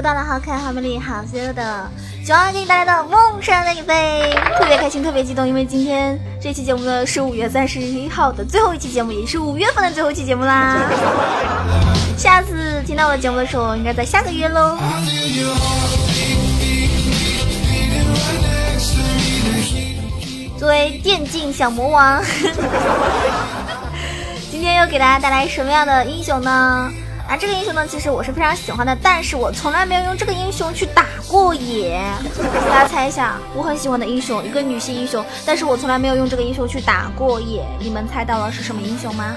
[0.00, 1.86] 又到了好可爱、好美丽、好邪恶的
[2.26, 10.78] 九儿给你带来的梦山的一飞，特别开心，特别激动，因为今天这期节目呢是五月三十一号的最后一期节目，也是五月份的最后一期节目啦。
[12.16, 14.78] 下次听到我的节目的时候，应该在下个月喽。
[20.58, 22.24] 作为电竞小魔王，
[24.50, 26.90] 今天又给大家带来什么样的英雄呢？
[27.30, 32.02] 啊，这个英雄呢，其实我是非常喜欢的，但是我从来没有用这个英雄去打过野。
[32.68, 37.64] 大家猜一下，我很喜欢的英雄，一个女性英雄，但是我从来没有用这个英雄去打过野。
[37.78, 39.36] 你们猜到了是什么英雄吗？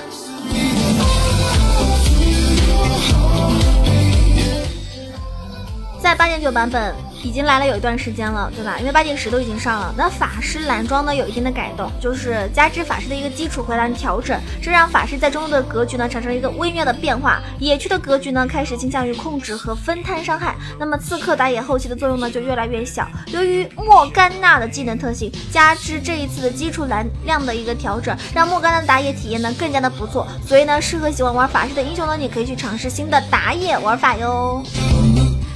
[6.01, 8.77] 在八点九版本已经来了有一段时间了，对吧？
[8.79, 9.95] 因为八点十都已经上了。
[9.97, 17.41] 那法师蓝装呢有一定的改动，就是加之法师的一个基础回蓝调整，这让法师在中路的格局呢产生了一个微妙的变化。
[17.59, 23.07] 野区的格局呢开始倾向于控制和分摊伤害，那么刺客打野后期的作用呢就越来越小。
[23.27, 30.27] 由于莫甘娜的技能特性，加之这一次的基础蓝量的一个调整，让莫甘娜的打野体验呢更加的不错。
[30.45, 34.61] 所以呢，适合喜欢玩法师的英雄呢，你可以去尝试新的打野玩法哟。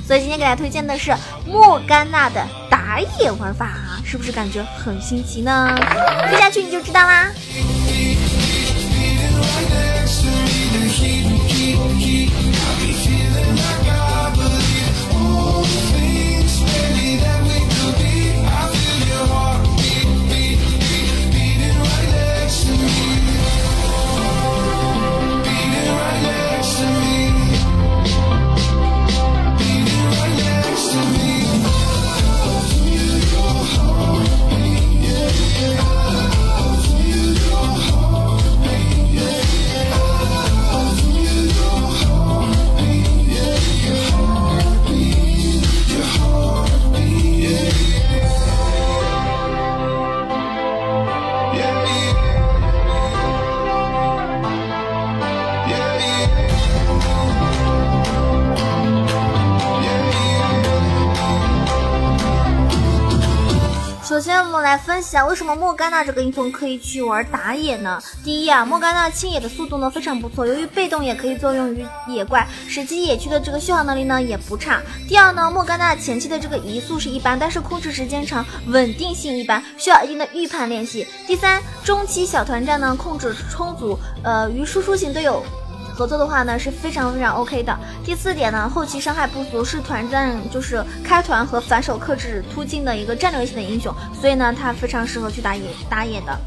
[0.07, 1.13] 所以今天给大家推荐的是
[1.45, 3.73] 莫甘娜的打野玩法，
[4.05, 5.77] 是不是感觉很新奇呢？
[6.31, 7.27] 接下去你就知道啦。
[65.25, 68.01] 为什么莫甘娜这个英雄可以去玩打野呢？
[68.23, 74.81] 第一啊，莫甘娜清野的速度呢非常不错，由于被动也可以作用于野怪，使其野区的这个续航能力呢也不差。
[75.07, 81.07] 第二呢，莫甘娜前期的这个移速是一般，但是控制时间长，稳定性一般，需要一定的预判练习。
[81.25, 85.43] 第三，中期小团战呢控制充足，呃，与输出型队友。
[85.97, 87.75] 合作的话呢是非常非常 OK 的。
[88.05, 96.37] 第四点呢，后期伤害不足是团战就是开团和反手克制突进的一个战略性的英雄，所以呢它非常适合去打野打野的。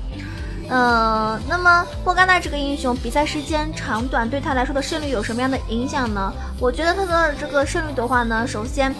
[0.69, 6.33] 呃，那么莫甘娜这个英雄比赛时间长短对他来说的胜率有什么样的影响呢？
[6.60, 8.94] 我觉得他的这个胜率的话呢，首先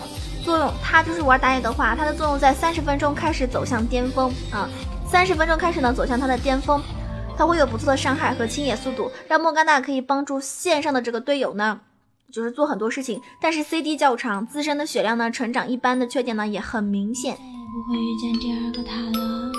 [0.45, 4.69] 作用，他就是玩打野的话，他的作用在三十分钟开始走向巅峰啊，
[5.09, 6.83] 三十分钟开始呢走向它的巅峰。
[7.41, 11.81] 它会有不错的伤害和清野速度，让莫甘娜可以帮助线上的这个队友呢，
[12.31, 13.19] 就是做很多事情。
[13.41, 17.35] 但是 CD 较长，自身的血量呢成长一般的缺点呢也很明显。
[17.35, 19.51] 不会遇见第二个他了。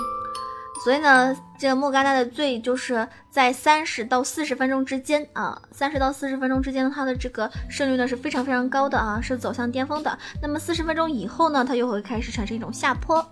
[0.83, 10.15] 所以呢，这个莫甘娜的最就是在三十到四十分钟之间啊，三十到四十分钟之间，它的这个胜率呢是非常非常高的啊，是走向巅峰的。
[10.39, 13.25] 那么四十分钟以后呢，它又会开始产生一种下坡。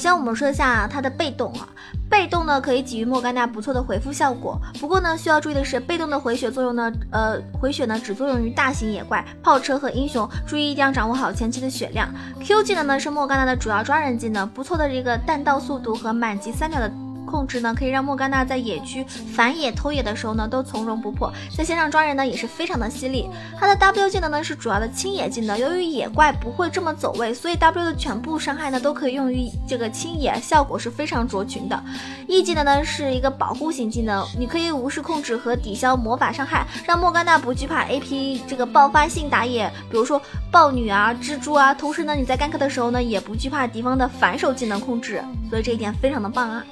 [0.00, 1.68] 先我们说一下它的被动啊，
[2.08, 4.58] 被动呢可以给予莫甘娜不错的回复效果。
[4.80, 12.08] 不过呢，需要注意的是，被动的回血作用呢，呃，回血呢只作用于大型野怪、炮车和英雄，注意一定要掌握好前期的血量。
[12.42, 16.90] Q 技能呢是莫甘娜的主要抓人技能，不错的这个弹道速度和满级三秒的。
[17.26, 21.32] 控制呢，可以让莫甘娜在野区反野偷野的时候呢，都从容不迫。
[21.56, 23.28] 在线上抓人呢，也是非常的犀利。
[23.58, 31.80] 它的 W 技能呢是主要的清野技能，由于野怪不会这么走位，所以 W 的全部伤害呢都可以用于这个清野，效果是非常卓群的。
[32.26, 40.20] E 技能呢是一个保护型技能，你可以无视控制和抵消魔法伤害，让莫甘娜不惧怕 AP 这个爆发性打野，比如说
[40.50, 41.72] 豹女啊、蜘蛛啊。
[41.72, 46.64] 同时呢，你在干 k 的时候呢，也不惧怕敌方的反手技能控制，所以这一点非常的棒啊。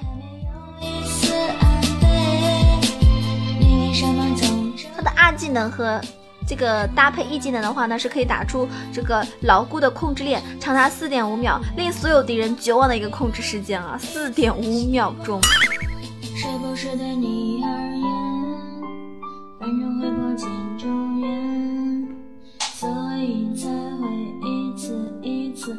[4.96, 6.00] 他的二技能和
[6.46, 15.40] 这个搭配一技能的话呢，是可以打出这个牢固的控制链，长达四点五秒，令所有敌人绝望的一个控制时间啊，四点五秒钟。
[16.34, 18.02] 是不是对你而言，
[19.60, 20.36] 反正会破，
[22.60, 22.88] 所
[23.18, 24.08] 以才会
[24.48, 25.76] 一次一次。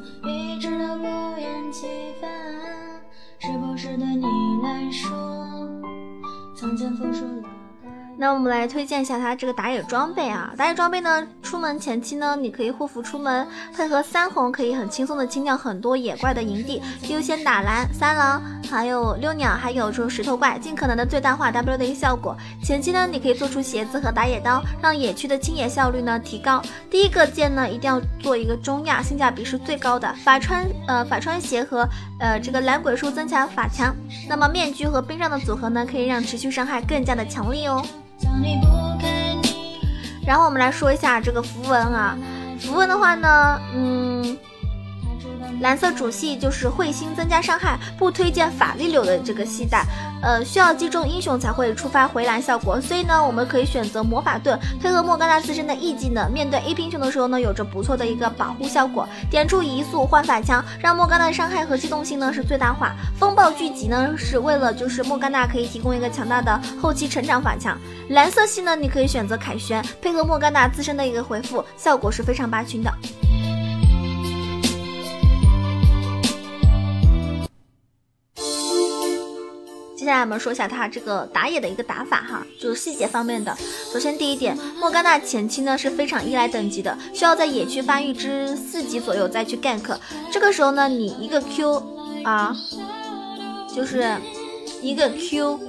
[4.91, 5.67] 说，
[6.55, 7.58] 曾经风霜冷。
[8.21, 10.53] 那我们来推荐一下它这个打野装备啊。
[10.57, 22.35] 打野装备呢，出门前期呢，你可以护符出门，配合三红可以很轻松的清掉很多野怪的营地，优先打蓝、三狼，还有溜鸟，还有就是石头怪，尽可能的最大化 W 的一个效果。
[22.61, 26.61] 前期呢，你可以做出鞋子和打野刀，让野区的清野效率呢提高。
[26.91, 30.13] 第一个键呢，一定要做一个中亚，性价比是最高的。
[30.25, 31.87] 法穿呃法穿鞋和
[32.19, 33.95] 呃这个蓝鬼术增强法强，
[34.27, 37.81] 那么面具和冰杖的组合呢，可以让持续伤害更加的强力哦。
[40.25, 42.15] 然后我们来说一下这个符文啊，
[42.59, 44.37] 符文的话呢，嗯，
[45.61, 49.85] 蓝色主系就是彗星增加伤害，不推荐法力流的这个系带，
[50.21, 59.07] 呃，需要击中英雄才会触发回蓝效果，所以呢，我们可以选择魔法盾，配合莫甘娜自身的 E 技能，面对 A 英雄的时候呢，有着不错的一个保护效果。
[59.29, 62.95] 点出移速换法枪，让莫甘娜的伤害和机动性呢是最大化。
[63.19, 67.77] 风暴聚集呢是为了就是莫甘娜可以提供一个强大的后期成长法强。
[68.11, 72.91] 蓝色系呢，你可以选择凯旋，配合莫甘娜自身的一个回复，效果是非常拔群的。
[79.99, 83.53] 接下来我们说一下他这个打野的一个打法哈，就是细节方面的。
[83.91, 89.97] 首先第一点，莫甘娜前期呢是非常依赖等级的，需要在野区发育至四级左右再去 gank。
[90.31, 91.83] 这个时候呢，你一个 Q
[92.23, 92.55] 啊，
[93.75, 94.15] 就是
[94.81, 95.68] 一个 Q。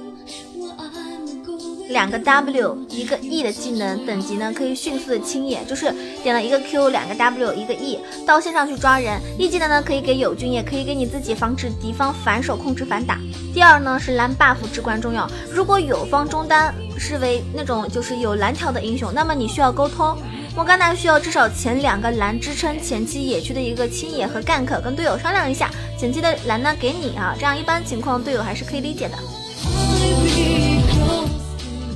[1.91, 5.93] 两个 W 一个 E 的技能等级呢，可以迅速的清野，就是
[6.23, 9.19] 点了一个 Q 两个 W 一个 E 到线上去抓人。
[9.37, 13.19] E 技能呢可以给友军，也可以给你自己，防止敌方反手控制反打。
[13.53, 20.17] 第二呢是蓝 buff 至关重要，如果友方中单是为那种就是有蓝条的英雄，那么你需要沟通。
[20.55, 30.60] 莫甘娜需要至少前两个蓝支撑前期野区的一个清野和 gank，跟队友商量一下，前期的蓝呢给你啊，这样一般情况队友还是可以理解的。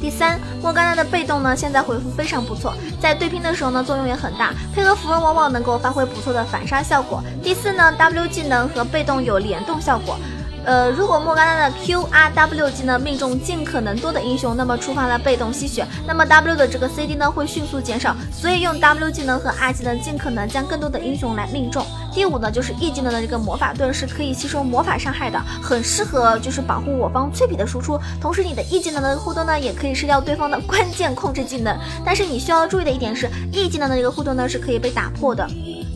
[0.06, 7.24] 第三，莫甘娜的被动呢，现在回复非常不错，在对拼的时候呢，作用也很大，配合符文往往能够发挥不错的反杀效果。
[7.42, 10.16] 第四呢，W 技能和被动有联动效果。
[10.64, 21.84] 呃，如果莫甘娜的 Q R W 技能命中尽可能多的英雄，那么触发了被动吸血，那么 W 的这个 C D 呢会迅速减少，所以用 W 技能和 R 技能尽可能将更多的英雄来命中。
[22.16, 28.00] 第五呢，就是 E 技能的这个魔法盾是可以吸收魔法伤害的，很适合就是保护我方脆皮的输出。
[28.22, 31.78] 同时，你的 E 技能的护盾呢，也可以吃掉对方的关键控制技能。
[32.06, 35.46] 但是你需要注意的一点是，E 技能的这个护盾呢是可以被打破的。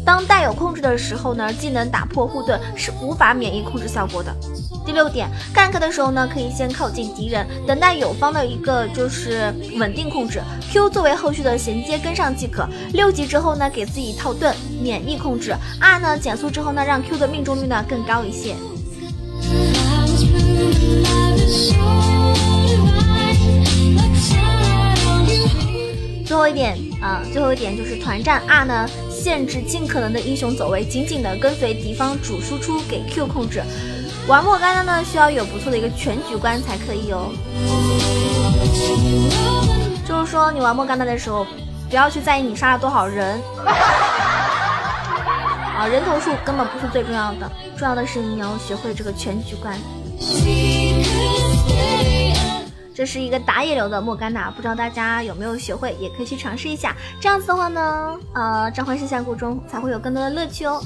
[0.10, 4.36] 当带有控制的时候呢，技能打破护盾是无法免疫控制效果的。
[4.84, 10.42] 第六点，gank 的时候呢，可以先靠近敌人，等待友方的一个就是稳定控制
[10.72, 12.68] ，Q 作为后续的衔接跟上即可。
[12.92, 14.52] 六级之后呢，给自己套盾，
[14.82, 18.56] 免疫控制，R 呢减速之后呢，让 Q 的命中率呢更高一些。
[26.26, 28.90] 最后一点啊、最后一点就是团战 R 呢，
[29.20, 33.62] 限制尽可能的英雄走位，紧紧的跟随敌方主输出给 Q 控制。
[34.28, 37.30] 玩莫甘娜呢，需要有不错的一个全局观才可以哦。
[40.08, 41.46] 就是说，你玩莫甘娜的时候，
[41.90, 43.38] 不要去在意你杀了多少人，
[45.78, 49.78] 啊，人头数根本不是最重要的，重要的是你要学会这个全局观。
[53.00, 56.94] 这是一个打野流的莫甘娜，不知道大家有没有学会，也可以去尝试一下。
[57.18, 60.84] 这样子的话呢，呃，召唤师峡谷中才会有更多的乐趣哦。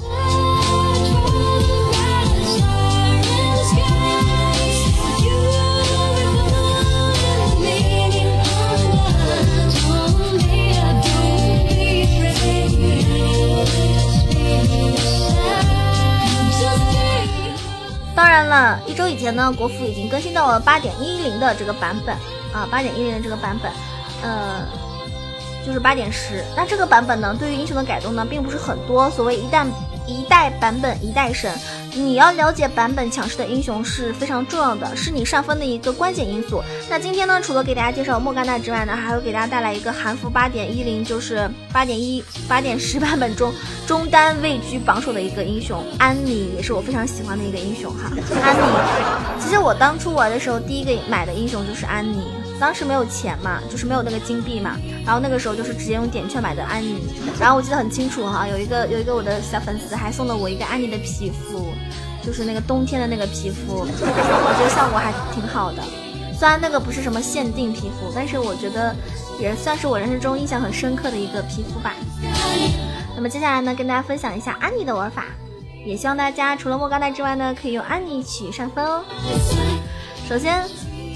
[18.14, 22.14] 当然了，一周以前呢，国服已经更新到了八点一零的这个版本
[22.52, 23.72] 啊，八点一零的这个版本，
[24.22, 24.64] 呃，
[25.66, 26.44] 就是八点十。
[26.56, 29.10] 那这个版本呢，对于英雄的改动呢，并不是很多。
[29.10, 29.66] 所谓一旦
[30.06, 31.52] 一代版本一代神，
[31.94, 36.62] 你要了解版本强势的英雄是非常重要的，是你上分的一个关键因素。
[36.90, 43.52] 那今天呢，除了给大家介绍莫甘娜之外呢，还会给大家带来一个韩服八点一零，就是八点一八点十版本中
[43.86, 48.10] 中单位居榜首的一个英雄安妮，也是我非常喜欢的一个英雄哈。
[48.42, 52.22] 安妮，其实我当初玩的时候，第一个买的英雄就是安妮，
[52.60, 57.02] 当时没有钱嘛，就是没有那个金币嘛，然后那个时候就是直接用点券买的安妮，
[57.38, 61.66] 然后我记得很清楚哈，有一个有一个我的小粉丝还送了我一个安妮的皮肤，
[62.24, 65.82] 就是那个冬天的那个皮肤，我觉得效果还挺好的。
[66.38, 68.94] 虽然那个不是什么限定皮肤，但是我觉得
[69.38, 71.94] 也算是我人生中印象很深刻的一个皮肤吧。
[73.14, 75.26] 那么接下来呢，跟大家分享一下安妮的玩法，
[75.86, 79.04] 也希望大家除了莫甘娜之外呢，可以用安妮一起上分哦。
[80.28, 80.64] 首先，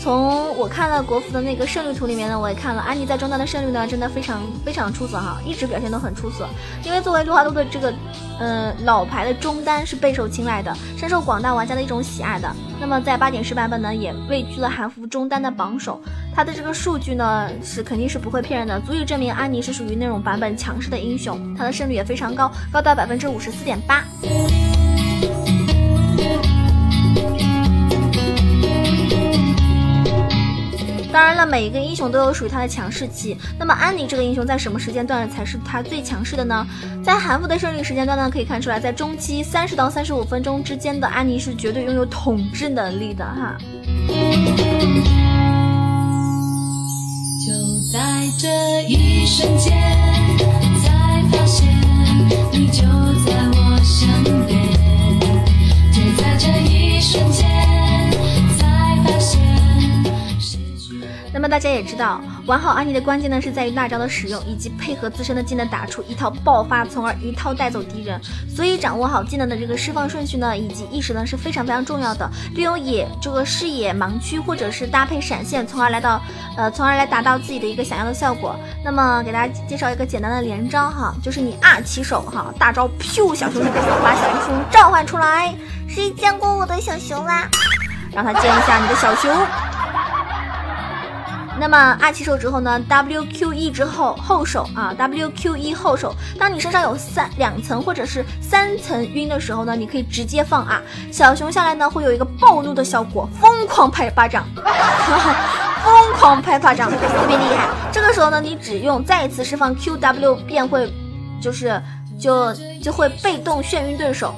[0.00, 6.48] 从我看了国服的那个胜率图里面呢，我也看了安妮在中单的胜率呢，真的非常非常出色哈，一直表现都很出色。
[6.84, 7.92] 因为作为六花都的这个，
[8.38, 12.48] 呃老牌的中单是备受青睐的，深受广大玩家的一种喜爱的。
[12.80, 16.00] 那么在八点十版本呢，也位居了韩服中单的榜首。
[16.34, 21.54] 它的这个数据呢，是肯定是不会骗人的，足以证明安妮是属于那种版本强势的英雄。
[21.56, 24.04] 它的胜率也非常高，高达百分之五十四点八。
[31.38, 33.36] 了，每一个英雄都有属于他的强势期。
[33.58, 36.66] 那么安妮这个英雄在什么时间段才是他最强势的呢？
[37.02, 43.56] 在韩服的胜利时间段呢，可以看出来，在中期三十到三十五分钟之间的安妮是绝对拥有统治能力的哈。
[47.46, 47.54] 就
[47.92, 47.98] 在
[48.38, 49.72] 这一瞬间，
[50.82, 51.68] 才发现
[52.52, 52.82] 你就
[53.24, 54.58] 在我身边。
[55.92, 57.46] 就在这一瞬间，
[61.38, 68.20] 那么大家也知道，玩好安妮的关键呢是在于大招的使用，以及配合自身的技能打出一套爆发，从而一套带走敌人。
[68.52, 72.28] 所以掌握好技能的这个释放顺序呢，以及意识呢是非常非常重要的。
[72.56, 76.20] 利用野这个视野盲区，或者是搭配闪现，从而来到
[76.56, 78.58] 呃，从而来达到自己的一个想要的效果。
[78.84, 83.64] 那么给大家介绍一个简单的连招哈，就是你二起手哈，大招噗，小熊
[84.02, 85.54] 把小熊召唤出来。
[85.88, 87.48] 谁见过我的小熊啦？
[88.12, 89.30] 让他见一下你的小熊。
[91.60, 104.46] 那么二起手之后呢？WQE 之后后手啊，WQE 后手，当你身上有三两层或者是三层晕的时候呢，你可以直接放啊小熊下来呢会有一个暴怒的效果，疯狂拍巴掌，
[105.84, 107.68] 疯狂拍巴掌，特别厉害。
[107.90, 110.92] 这个时候呢，你只用再一次释放 QW 便会，
[111.40, 111.82] 就是
[112.20, 114.34] 就就会被动眩晕对手。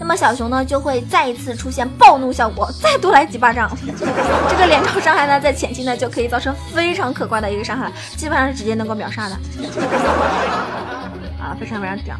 [0.00, 3.70] 那么小熊呢就会再一次出现暴怒效果，再多来几巴掌。
[4.48, 9.34] 这个连招伤害呢，在前期呢就可以造成非常可观的一个伤害，基本上是直接能够秒杀的。
[11.38, 12.16] 啊，非常非常屌。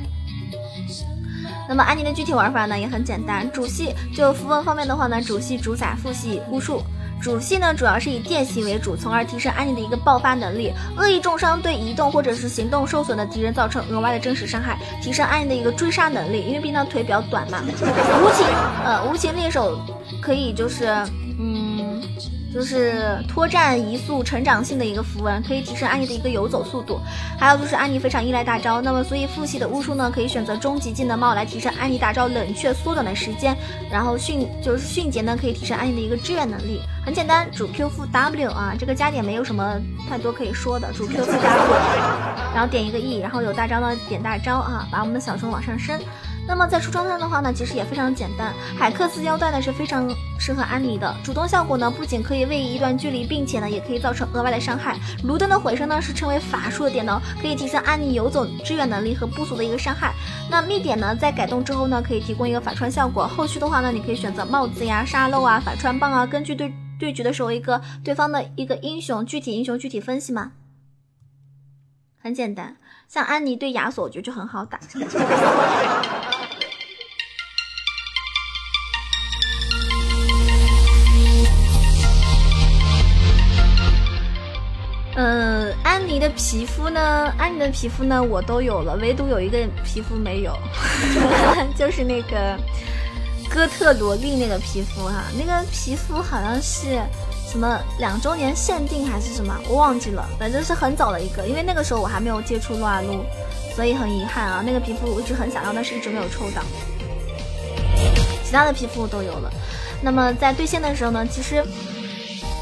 [1.68, 6.82] 那么安妮的具体玩法呢也很简单，主系就符文方面的话呢，主系主宰，副系巫术。
[7.20, 10.72] 主系呢主要是以电系为主，从而提升安妮的一个爆发能力。
[10.96, 16.42] 恶意重伤对移动或者是行动受损的敌人造成额外的真实伤害，提升安妮的一个追杀能力。
[16.42, 17.58] 因为毕竟腿比较短嘛。
[17.62, 18.46] 无情
[18.84, 19.78] 呃无情猎手
[20.22, 20.86] 可以就是
[22.52, 27.00] 就是拖战移速成长性的一个符文，可以提升安妮的一个游走速度。
[27.38, 33.56] 还有就是安妮非常依赖大招，那么所以副系的巫术呢可以选择终极技能帽来提升安妮大招冷却缩短的时间，
[33.90, 36.80] 然后迅就是迅捷呢可以提升安妮的一个支援能力。
[37.04, 41.42] 很简单，主 Q 负 W 啊，这个加点没有什么太多可以说的，主 Q 负 W，
[42.52, 45.98] 然后点一个 E，然后有大招呢点大招啊，把我们的小熊往上升。
[46.50, 48.52] 那么在出装上的话呢，其实也非常简单。
[48.76, 54.98] 海克斯腰带呢是非常适合安妮的，主动效果呢不仅可以位移一段距离，并且呢也可以造成额外的伤害。
[55.22, 60.12] 卢登的回声呢是称为法术的点呢，可以提升安妮游走支援能力和不俗的一个伤害。
[60.50, 63.28] 那密点呢在改动之后呢，可以提供一个反穿效果。
[63.28, 70.50] 后续的话呢，你可以选择帽子呀、沙漏啊、反穿棒啊，根据对对局的时候一个对方的一个英雄具体英雄具体分析嘛。
[72.22, 72.76] 很简单，
[73.08, 74.80] 像安妮对亚索，我觉得就很好打。
[86.10, 87.32] 妮的皮肤呢？
[87.38, 90.52] 安妮的皮肤呢，我都有了，唯独有一个皮肤没有，
[91.78, 92.58] 就是那个
[93.48, 97.00] 哥特萝莉那个皮肤哈，那个皮肤好像是
[97.48, 103.24] 什么两周年限定还是什么，我忘记了，反正是很早的一个，因为那个时候我还没有接触撸啊撸，
[103.76, 106.60] 所以很遗憾啊，那个皮肤我一直很想要，但是一直没有抽到。
[108.44, 109.48] 其他的皮肤我都有了。
[110.02, 111.64] 那么在对线的时候呢，其实，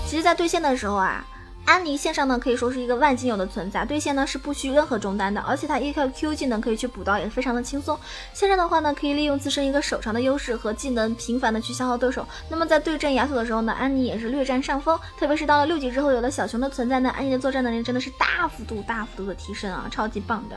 [0.07, 1.25] 其实，在对线的时候啊。
[1.69, 8.01] 安妮线上呢可以说是一个万金油的存在，对线呢是不需任何中单的，而且它依靠 Q 技能可以去补刀，也非常的轻松。
[8.33, 12.27] 线上的话呢，可以利用自身一个手长的优势和技能频繁的去消耗对手。
[12.49, 20.57] 那么在对阵亚索的时候呢，安妮也是略占上风，特别是到了六级之后，有了小熊的存在呢，安妮的作战能力真的是大幅度大幅度的提升啊，超级棒的。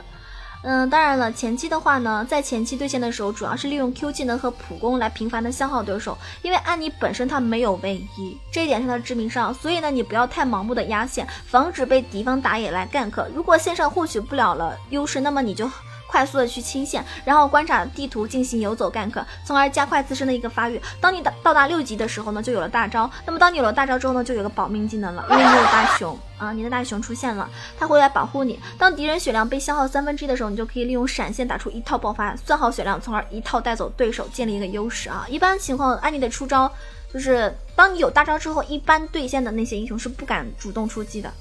[0.63, 13.25] 嗯，当然了，前期的话呢，在前期对线的时候，主要是利用 Q 技能和普攻来频繁的消耗对手，因为安妮本身她没有位移，这一点是她的致命伤，所以呢，你不要太盲目的压线，防止被敌方打野来 gank。
[13.33, 15.67] 如果线上获取不了了优势，那么你就。
[16.11, 20.79] 快速的去清线，然后观察地图进行游走 gank，从而加快自身的一个发育。
[20.99, 23.09] 当你到到达六级的时候呢，就有了大招。
[23.25, 27.49] 那么当你有了大招之后呢，就有个保命技能了，因为你有大熊啊，你的大熊出现了，
[27.79, 28.59] 它会来保护你。
[28.77, 35.25] 当敌人血量被消耗三分之一的时候，你就可以利用闪现打出一套爆发，算好血量，从而一套带走对手，建立一个优势啊。
[35.29, 36.69] 一般情况，安妮的出招
[37.13, 41.31] 就是当你有大招之后，一般对线的那些英雄是不敢主动出击的。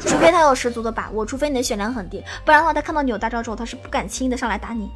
[0.00, 4.90] 除非他有十足的把握，除非你的血量很低，不然的话，他看到你有大招之后，他是不敢轻易的上来打你。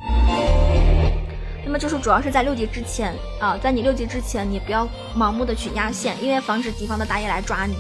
[1.65, 4.87] 那么就是主要是在六级之前啊，在你六级之前，你不要
[5.17, 7.77] 盲目的去压线，因为防止敌方的打野来抓你。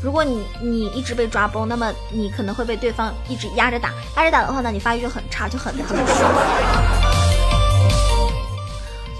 [0.00, 6.32] 如果你你一直被抓崩，那么你可能会被对方一直压着打，压着打的话呢，你发育就很差，就很很不爽。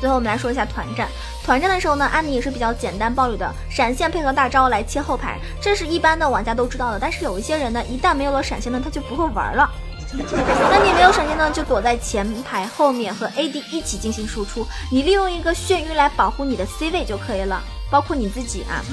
[0.01, 1.09] 最后我们来说一下团战。
[1.49, 6.99] 团战的时候呢，安妮也是比较简单暴力的，闪现配合大招来切后排，这是一般的玩家都知道的。
[7.01, 9.67] 但是有一些人呢，一旦没有了闪现呢，他就不会玩了。
[10.13, 17.63] 那你没有闪现呢，就躲在前排后面和 AD 一起进行输出，你利用一个眩晕来保护你的 C 位就可以了。
[17.91, 18.85] 包括你自己啊，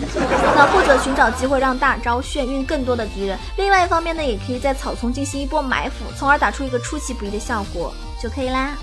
[0.56, 3.38] 那或者寻找机会让大招眩晕更多的敌人。
[3.58, 8.78] 另外一方面呢，也可以在草丛进行一波埋伏，从而打出一个出其不意的效果就可以啦。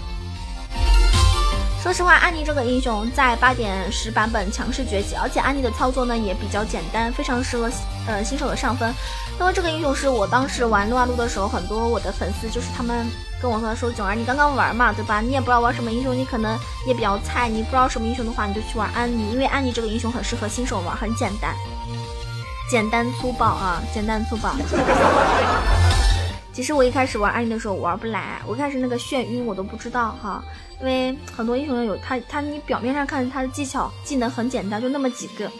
[1.83, 7.69] 说实话，安妮这个英雄在八点十版本强势崛起，而且安妮的操作呢也比较简单，非常适合
[8.07, 8.95] 呃新手的上分。
[9.41, 13.05] 因为这个英雄是我当时玩撸啊撸的时候，很多我的粉丝就是他们
[13.43, 15.21] 跟我说说囧儿你刚刚玩嘛，对吧？
[15.21, 21.53] 你也不知道玩什么英雄，你可能也比较菜，你不知道什么英雄的话，你就去玩安妮，因为安妮这个英雄很适合新手玩，很简单，
[22.71, 24.55] 简单粗暴啊，简单粗暴。
[26.53, 30.45] 其实我一开始玩安妮的时候，玩不来，我一开始那个眩晕我都不知道哈，
[30.81, 35.51] 因为很多英雄有他他你表面上看他的技巧技能很简单，就那么几个，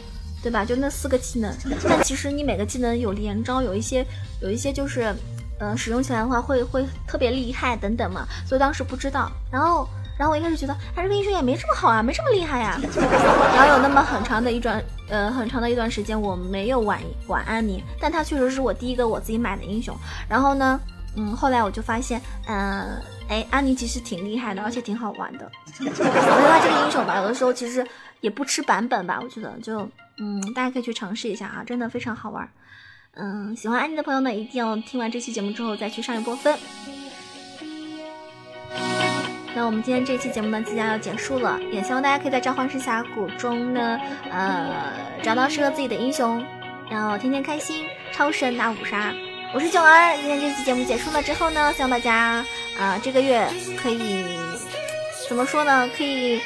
[0.43, 0.65] 对吧？
[0.65, 1.51] 就那四个技能，
[1.89, 4.07] 但其实你每个技能有连招，有一些
[4.43, 5.15] 有一些就是，
[5.59, 9.89] 呃，使用起来的话会会特别厉害等等嘛，所以当时不知道，然后。
[10.19, 12.79] 然后我一开始觉得，哎，这个英雄也没这么好啊，没这么厉害呀。
[13.57, 19.97] 然后有那么很长的一段，呃，很长的一段时间我没有玩玩安妮，但他确实是我第一个我自己买的英雄。
[20.29, 20.81] 然后呢，
[21.17, 25.51] 嗯，后来我就发现，嗯、哎，安妮其实挺厉害的，而且挺好玩的。
[25.81, 27.85] 我觉得他这个英雄吧，有的时候其实
[28.21, 32.49] 也不吃版本吧，我觉得就，嗯，大家可以去尝试一下啊，真的非常好玩。
[33.15, 36.57] 嗯，喜欢安妮的朋友呢，一定要听完这期节目之后再去上一波分。
[39.55, 46.43] 那我们今天这期节目呢，即将要结束了，也希望大家可以在召唤师峡谷中呢，呃，找到适合自己的英雄，
[46.91, 49.13] 然后天天开心，超神打五杀。
[49.55, 52.43] 我是囧儿，今天这期节目结束了之后呢，希望大家
[52.81, 53.47] 啊、这个月
[53.83, 54.25] 可以
[55.29, 55.87] 怎么说呢？
[55.95, 56.41] 可以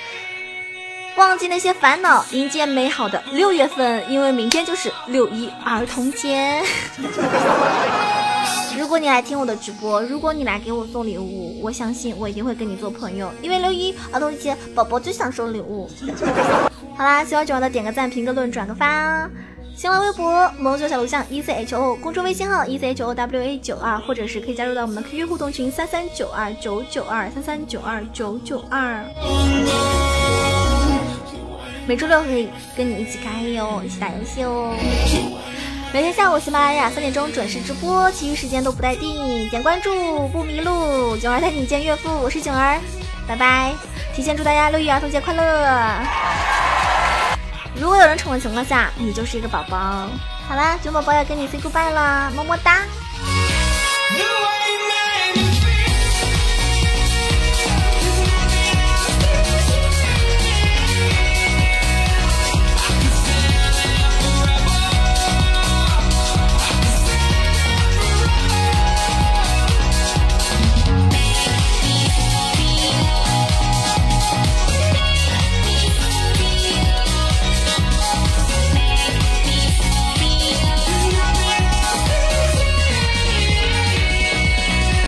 [1.16, 6.61] 忘记那些烦恼，迎接美好的六月份，因为明天就是六一儿童节。
[8.78, 15.90] 如果你来听我的直播，如果你来给我送礼物，我相信我一定会跟你做朋友，因为六一儿童节，宝宝就想收礼物。
[16.96, 19.28] 好啦，喜欢九儿的点个赞、评个论、转个发。
[19.74, 29.04] 新浪微博萌九小录像 E C H O，公众微信号 E C H O W A 九二，或者是可以加入到我们的 QQ 互动群三三九二九九二三三九二九九二。
[31.86, 34.74] 每周六可以跟你一起开黑哟，一起打游戏哦。
[35.92, 41.16] 每天下午喜马拉雅三点钟准时直播，其余时间都不待定，点关注不迷路。
[41.16, 42.79] 囧儿带你见岳父，我是囧儿，
[43.27, 43.72] 拜拜！
[44.14, 46.03] 提前祝大家六一儿童节快乐！
[47.81, 50.09] 如果有人宠的情况下，你就是一个宝宝。
[50.49, 52.83] 好啦，囧宝宝要跟你 say goodbye 了，么么哒。